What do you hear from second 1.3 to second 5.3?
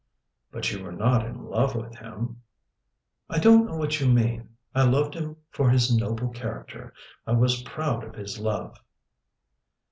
love with him?" "I don't know what you mean. I loved